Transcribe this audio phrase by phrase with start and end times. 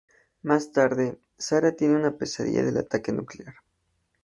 [0.41, 3.53] Más tarde, Sarah tiene una pesadilla del ataque nuclear.